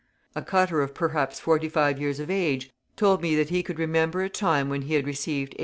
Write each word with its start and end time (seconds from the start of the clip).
A 0.35 0.41
cutter 0.41 0.81
of 0.81 0.95
perhaps 0.95 1.39
forty 1.39 1.69
five 1.69 1.99
years 2.01 2.19
of 2.19 2.31
age 2.31 2.71
told 2.95 3.21
me 3.21 3.35
that 3.35 3.51
he 3.51 3.61
could 3.61 3.77
remember 3.77 4.23
a 4.23 4.29
time 4.31 4.67
when 4.67 4.81
he 4.81 4.95
had 4.95 5.05
received 5.05 5.53
8d. 5.53 5.59